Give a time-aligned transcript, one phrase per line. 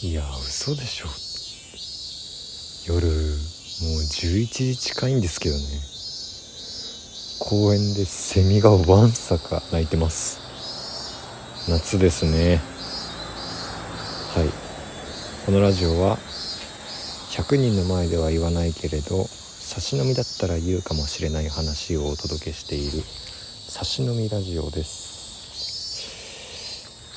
[0.00, 1.08] いや嘘でしょ。
[2.86, 3.14] 夜もう
[4.04, 5.62] 11時近いんですけどね。
[7.40, 10.38] 公園でセミがわんさか鳴いてます。
[11.68, 12.60] 夏ですね。
[14.36, 14.48] はい。
[15.46, 16.16] このラジオは
[17.30, 23.02] 100人の前では言わないけれど差し飲みだったら言うかもしれない話をお届けしている
[23.68, 25.08] 差し飲みラジオです。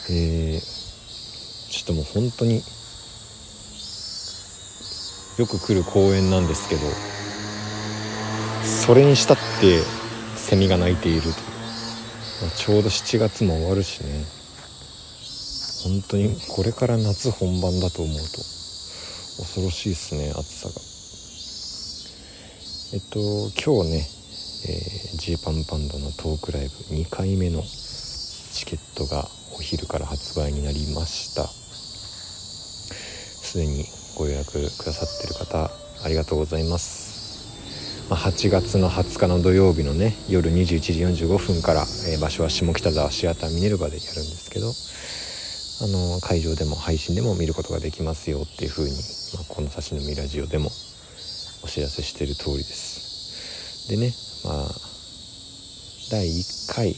[0.09, 0.70] えー、
[1.93, 2.63] も本当に
[5.37, 6.81] よく来る公園なんですけど
[8.63, 9.79] それにしたって
[10.35, 14.41] セミが鳴いていると、まあ、ちょうど7月も終わるしね。
[15.83, 18.23] 本当にこれから夏本番だと思うと
[19.41, 20.75] 恐ろしいですね暑さが。
[22.93, 23.19] えっと
[23.59, 24.07] 今日ね
[25.17, 31.60] ジー、えー、パンパンダのトークライブ2回目のチケットがお昼から発売になりました。
[33.51, 33.83] すでに
[34.15, 35.69] ご予約くださってる方
[36.05, 44.67] ありがとうございます、まあ、8月の20日の土曜日のね夜21時45分から、えー、場所は下北沢シアターミネルバでやるんですけど
[45.83, 48.95] あの会場でも配信でも見ることができますよっていう風に、
[49.35, 50.71] まあ、この「差し飲みラジオ」でも
[51.61, 53.89] お知らせしてる通りです。
[53.89, 54.13] でね
[54.45, 54.75] まあ
[56.09, 56.95] 第1回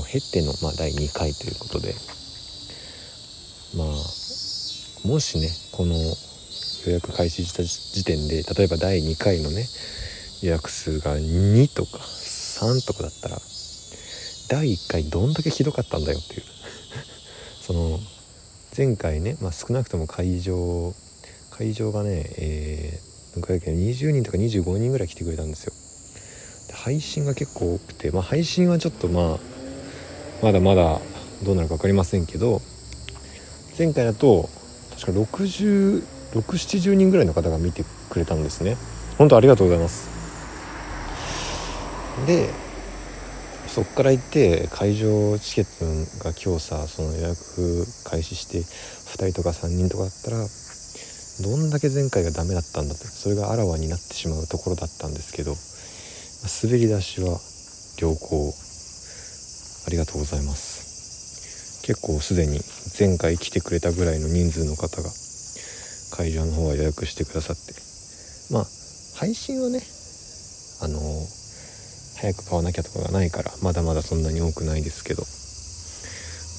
[0.00, 1.94] を経ての、まあ、第2回ということで
[3.76, 5.94] まあもしねこの
[6.86, 9.66] 予約開始した時点で例えば第2回のね
[10.42, 13.38] 予約数が2とか3とかだったら
[14.48, 16.42] 第1回どんだけひどかったんだよっていう。
[17.66, 17.98] その
[18.76, 20.94] 前回ね、まあ、少なくとも会場
[21.50, 25.72] 会場がねえー、どれくらい20人とか25人ぐらい来てくれたんですよ。
[26.68, 29.38] で配信が結構多くてまあ配信はちょっとまあ
[30.42, 31.00] まだまだ
[31.42, 32.60] どうなるか分かりませんけど
[33.76, 34.48] 前回だと
[34.98, 38.76] 確か6070人ぐらいの方が見てくれたんですね。
[39.18, 40.08] 本当ありがとうございます。
[42.26, 42.48] で
[43.66, 50.36] そっから行って会場チケットが今日さその予約開始して2人とか3人とかだったら
[51.42, 55.56] どんだけ前回がダメだったんだってそれがあらわになってしまうところだったんですけど
[56.62, 57.40] 滑り出しは
[58.00, 58.54] 良好。
[59.86, 60.73] ありがとうございます。
[61.84, 62.60] 結構すでに
[62.98, 65.10] 前回来てくれたぐらいの人数の方が
[66.16, 67.74] 会場の方は予約してくださって。
[68.50, 68.66] まあ
[69.16, 69.82] 配信はね
[70.80, 70.98] あの
[72.16, 75.22] 早く買わなきゃとかがないからまだまだそんなに多くないですけど、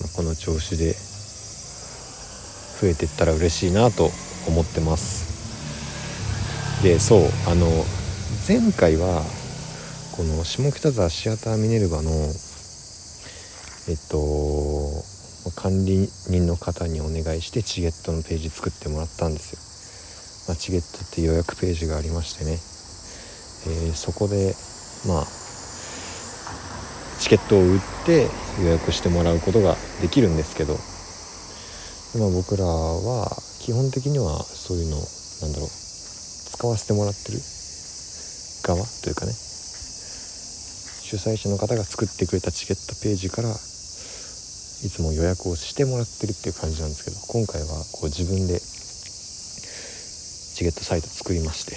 [0.01, 0.93] まあ、この調子で
[2.79, 4.11] 増えてったら嬉しいなと
[4.47, 5.33] 思ってます。
[6.83, 7.65] でそうあの
[8.47, 9.23] 前回は
[10.15, 12.11] この下北沢シアターミネルヴァの
[13.87, 15.14] えっと
[15.51, 24.55] 管理人の方にお願いしてチゲットのページ作ってもらったんですよ、まあ、チゲットって予約ページがありましてね、えー、そこで
[25.07, 25.25] まあ
[27.19, 28.27] チケットを売って
[28.61, 30.73] 予約してもらうことができるんですけど、
[32.19, 33.29] まあ、僕らは
[33.59, 37.39] 基本的にはそういうのなんだろう使わせてもらってる
[38.63, 39.45] 側というかね。
[41.05, 43.49] 主催者の方が作ってくれたチケットページから
[44.85, 48.67] いつも予約をしてもらってるっていう感じなんですけど今回はこう自分でチ
[50.63, 51.73] ケットサイト作りまして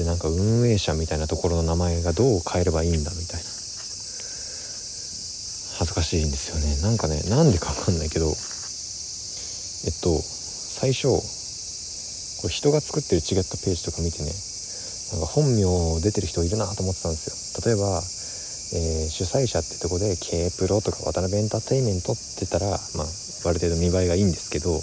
[0.00, 3.44] でなんか運営者みたいなところの名前がどう変えればいいんだみたいな
[5.76, 6.80] 恥ずかしいんですよね。
[6.80, 8.34] なんかねなんでか分かんないけどえっ
[10.00, 11.20] と最初
[12.40, 14.32] これ人が作ってるチケットページとか見てね
[15.12, 17.36] なんか本名出てる人いるなと思ってたんですよ。
[17.60, 18.02] 例えば
[18.74, 22.66] えー、主催者ってとこで K プロとか渡辺エンターテインメントってたら、
[22.96, 23.06] まあ、
[23.48, 24.82] ある程度見栄えがいいんですけど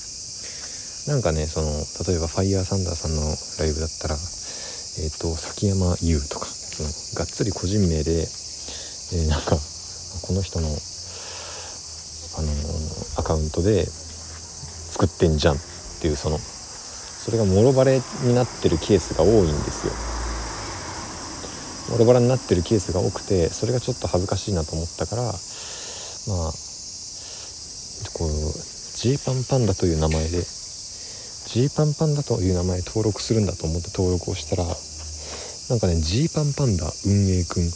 [1.11, 1.67] なんかねその
[2.07, 3.21] 例えばファイヤーサンダーさんの
[3.59, 6.89] ライブだったら、えーと、崎山優とかその
[7.19, 9.59] がっつり個人名で、えー、なんか
[10.23, 15.59] この人の、あのー、アカウントで作ってんじゃんっ
[16.01, 20.12] ていうそのそれがもろバレになってるケースが多いんですよ。
[21.89, 25.33] ボロボロになってるケースが多くてそれがちょっと恥ずかしいなと思ったからまあ
[28.13, 28.29] こう
[28.95, 30.43] ジーパンパンダという名前で
[31.47, 37.69] ジーパンパンダという名前登録するんだと思って登録をしたらなんかねジーパンパンダ運営くん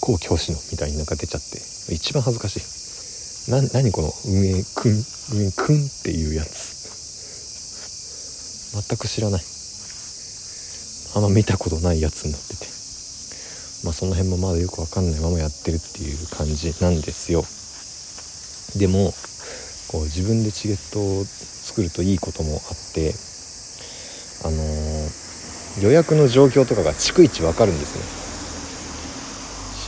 [0.00, 1.58] 後教師のみたいになんか出ちゃって
[1.92, 2.60] 一番恥ずかしい。
[3.50, 4.92] な何この運営くん
[5.32, 6.76] 運営くんっていうやつ。
[8.74, 9.42] 全く知らない。
[11.16, 12.77] あんま見たことないやつになってて。
[13.84, 17.44] まあ、その辺もまだよく分かんないままやってるっていう感じなんですよ
[18.76, 19.14] でも
[19.88, 23.14] こう自分でチケットを作るといいこともあって
[24.44, 27.96] あのー、予約の状況とかが逐一分かるんです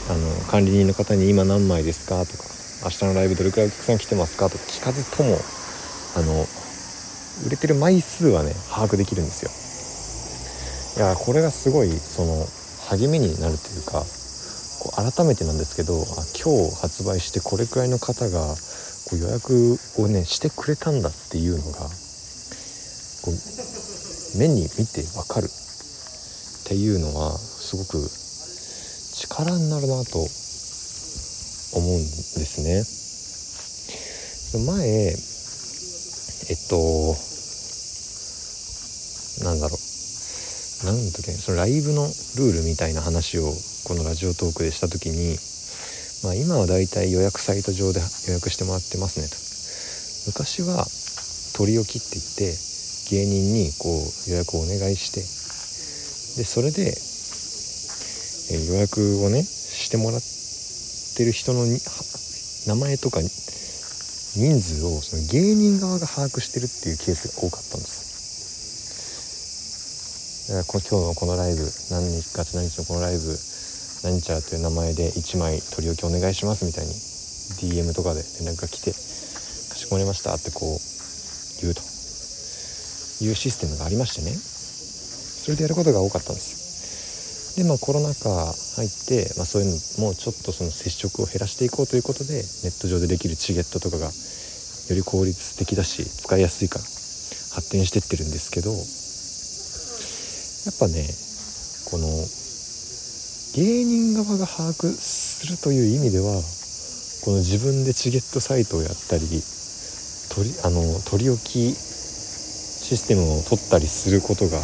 [0.08, 2.44] ねあの管理人の方に「今何枚ですか?」とか
[2.84, 5.38] 「明日のライブどれくらいお客さん来てますか?」とか聞かずとも
[6.16, 6.48] あの
[7.46, 9.50] 売れてる枚数はね把握できるんですよ
[10.96, 12.48] いやこれがすごいその
[12.90, 14.02] 励みになるというか
[14.82, 18.56] こう改めてなんですけどあ今日発売してこれくらいの方が
[19.06, 21.86] こう予約をねしてくれたんだっていうのが
[23.22, 25.48] こう目に見てわかるっ
[26.66, 28.02] ていうのはすごく
[29.14, 32.06] 力になるなと思うんで
[32.42, 32.82] すね。
[34.66, 37.14] 前えっと
[39.44, 39.89] なんだろう
[40.84, 41.32] なんだっけ？
[41.32, 42.06] そのライブの
[42.36, 43.52] ルールみたいな話を
[43.84, 45.36] このラジオトークでした時に、
[46.24, 49.36] まあ、今はだいたい予約サイト上で予約してもらってますねと。
[50.26, 50.86] 昔は
[51.56, 52.56] 取り置きって言って
[53.10, 55.20] 芸人にこう予約をお願いして
[56.40, 56.94] でそれで、
[58.52, 60.20] え予約をねしてもらっ
[61.16, 68.09] てる人の名前とか人数をその芸人側が把握してるっていうケースが多かったんです。
[70.50, 71.62] 今日のこのライブ
[71.94, 73.22] 何日月何日のこのライブ
[74.02, 76.90] 何ちゃらという名前で1枚取り置きお願いしますみたいに
[77.70, 80.82] DM とかで連絡が来てかしこまりましたってこう
[81.62, 81.86] 言うと
[83.22, 84.34] いうシステムがありましてね。
[84.34, 87.62] それでやることが多かったんですよ。
[87.62, 88.26] でまあコロナ禍
[88.74, 94.12] 入って、まあ、そういうのもちょっとその接触を減らしていこうということでネット上でできるチゲットとかがよ
[94.90, 96.84] り効率的だし使いやすいから
[97.54, 98.74] 発展してってるんですけど
[100.66, 101.06] やっぱね
[101.90, 102.06] この
[103.54, 106.40] 芸人側が把握するという意味では
[107.24, 109.26] この自分でチゲットサイトをやったり
[110.30, 114.58] 取りあの取り置きシステムを取ったりすることが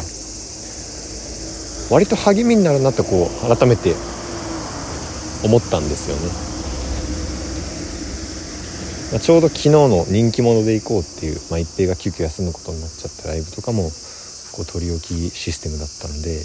[1.89, 3.95] 割と励みになるなとこう改めて
[5.43, 6.47] 思ったんですよね。
[9.11, 13.89] まあ、ちょうど昨日の人気者で行こうっていう、まあ、一平が急遽休むことになっちゃったライブとかも
[14.57, 16.41] こう取り置きシステムだったんで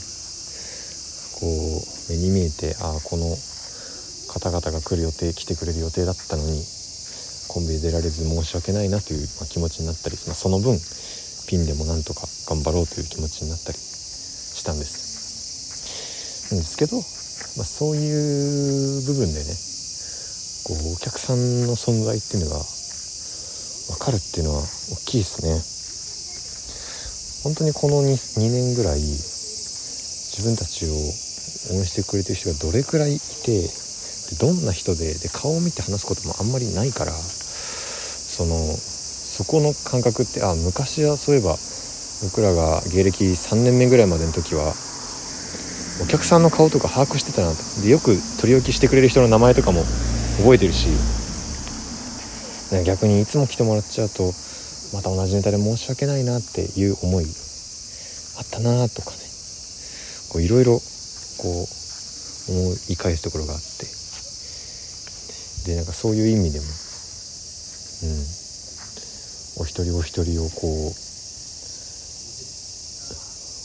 [1.40, 3.24] こう目に見えてああこの
[4.28, 6.60] 方々が来る予定来てくれる予定だったのに
[7.48, 10.76] コンビで出られず申し訳ないなという、ま、気持ちになったり、まあ、その分
[11.48, 16.52] ピンでもなんとか頑張ろうという気持ちになったりしたんです。
[16.52, 19.56] なんですけど、まあ、そういう部分でね
[20.68, 25.81] こうお客さんの存在っていうのが分かるっていうのは大きいですね。
[27.42, 30.90] 本当にこの 2, 2年ぐらい自分たちを
[31.74, 33.68] 応援してくれてる人がどれくらいいてで
[34.40, 41.56] どんな人でで顔を見て話すこともあんまりないからそのそこの感覚ってあ昔はそういえば
[42.22, 44.74] 僕らが芸歴3年目ぐらいまでの時は
[46.02, 47.56] お客さんの顔とか把握してたなと。
[47.82, 49.82] でよく取り置きしてくれる人の名前とかも
[50.38, 50.88] 覚えてるし
[52.86, 54.32] 逆にいつも来てもらっちゃうと
[54.92, 59.16] また同じネタで申し訳ないなっていう思いあったなとかね。
[60.30, 60.80] こういろいろ
[61.38, 63.86] こう思い返すところがあって。
[65.66, 66.68] でなんかそういう意味でもう
[68.06, 68.42] ん。
[69.60, 70.92] お一人お一人をこう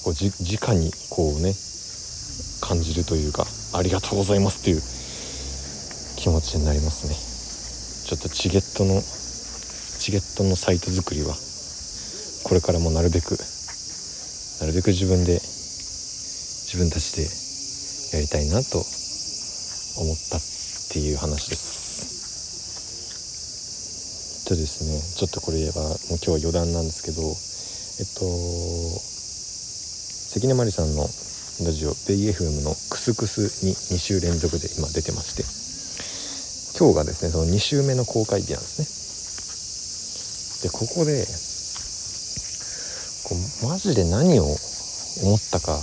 [0.03, 1.53] こうじ直にこうね
[2.61, 4.81] 感じるというかありがとうございますっていう
[6.17, 7.15] 気持ちになりますね。
[8.07, 9.01] ちょっとチゲットの
[10.07, 11.35] チゲットのサイト作りは
[12.47, 13.35] これからもなるべく
[14.63, 17.27] なるべく自分で自分たちで
[18.15, 18.79] やりたいなと
[19.99, 20.41] 思ったっ
[20.95, 21.75] ていう話です。
[24.47, 25.75] とですねちょっとこれは
[26.07, 28.23] もう今日は余談なんですけどえっと
[30.39, 31.03] 関根麻里さんの
[31.67, 35.43] ラジオベイ FM のクスクスに2週連続で今出てまして
[36.79, 38.96] 今日がですねその2週目の公開日なんですね。
[40.61, 41.25] でここで
[43.23, 44.43] こうマジで何を
[45.23, 45.81] 思ったかあの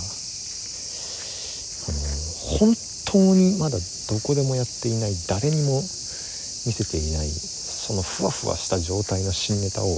[2.59, 2.73] 本
[3.05, 3.77] 当にまだ
[4.09, 5.81] どこでもやっていない誰にも
[6.65, 9.97] 見せていないそのふわふわした状態の新ネタを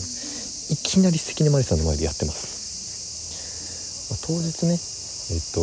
[0.69, 4.77] いきなり関根麻里さんの前でやってます、まあ、当日ね
[5.29, 5.59] えっと、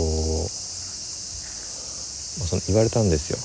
[2.38, 3.38] まあ、その言われたんですよ。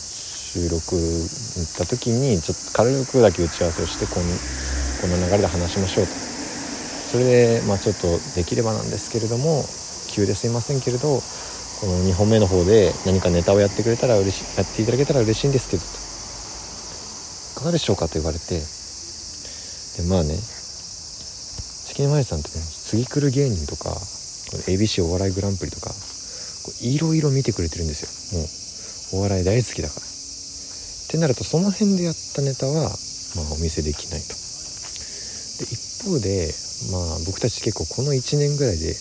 [0.50, 4.26] 収録に行った時にちょっと軽くだけ打ち合わせをしてこの
[5.02, 6.12] この流れで話しましょうと。
[7.10, 9.64] それでまあちょっとできればなんですけれども
[10.14, 11.20] 急ですいませんけれど
[11.82, 15.90] この2本目の方で何かネタをやってくれたら嬉しいやっていただけたら嬉しいんですけどと。
[15.90, 18.60] いかがでしょうかと言われて。
[18.60, 20.38] でまあね
[21.88, 23.90] 関根麻里さんってね次来る芸人とか
[24.68, 25.92] ABC お笑いグランプリとか
[26.82, 28.04] いろいろ見てくれてるんです
[29.14, 29.20] よ。
[29.20, 30.02] もうお笑い大好きだから。
[30.02, 30.06] っ
[31.10, 32.90] てなるとその辺でやったネタは、
[33.36, 34.49] まあ、お見せできないと。
[35.60, 36.54] で一方で、
[36.92, 38.96] まあ、僕たち結構この1年ぐらいで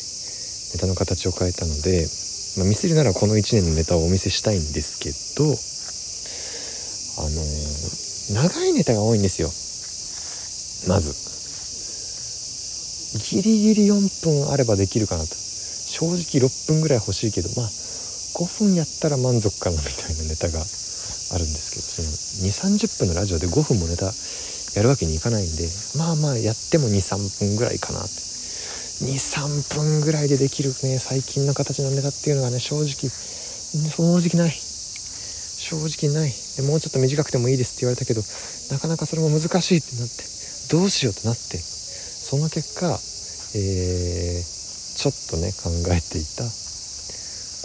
[0.74, 2.06] ネタの形を変えたので、
[2.58, 5.46] まあ、見せるならこの1年のネタをお見せしたいんですけど
[7.18, 9.50] あのー、長いネタが多いんですよ。
[10.86, 11.14] まず。
[13.18, 15.34] ギリギリ4分あればできるかなと。
[15.88, 22.08] 正直6分ぐらい欲しいけどまあ5分やったら満足かなみたいなネタがあるんですけどその
[22.46, 24.12] 2 3 0分のラジオで5分もネタ
[24.74, 28.28] やるわけにいかないんでまあまあやっても23分ぐらいかなって。
[28.98, 34.50] 23分ぐらいでできるね最近の形のネタっていうのがね正直正直ない。
[34.50, 36.32] 正直ない。
[36.66, 38.22] もうちょっと短くてもいいですって言われたけど
[38.72, 40.24] なかなかそれも難しいってなって
[40.74, 42.86] どうしようってなってその結果、
[43.54, 46.42] えー、ちょっとね考えていた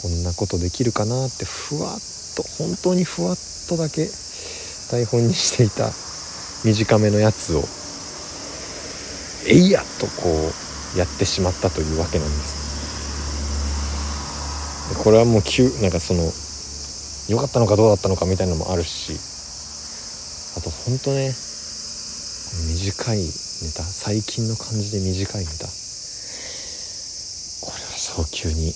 [0.02, 2.00] こんなことできるかなってふわっ
[2.36, 4.08] と本当にふわっとだけ
[4.92, 6.13] 台本にしていた。
[6.64, 7.64] 短めのやつを
[9.48, 10.52] えいやとこ
[10.96, 12.64] うやってしまったというわけなんです。
[15.04, 16.32] これはもう急なんかその
[17.28, 19.14] 良かったのかどうだったのかみたいなのもあるし
[20.58, 21.34] あとほんとね
[22.68, 23.26] 短いネ
[23.76, 25.68] タ最近の感じで短いネタ。
[27.66, 28.74] これは早急に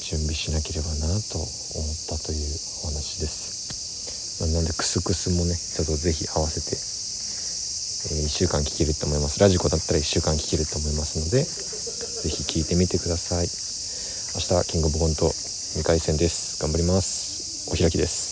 [0.00, 1.48] 準備しなければなと思っ
[2.08, 2.38] たという
[2.84, 6.91] お話です、ま、なんでクスクスもねちょっと是非合わせて
[8.10, 9.38] え1週間聴けると思います。
[9.38, 13.48] ラジコだったら1週間聴けると思いますので是非聴いてみてください。
[14.34, 16.60] 明日キングオブコント2回戦です。
[16.60, 17.70] 頑張ります。
[17.70, 18.30] お開きです。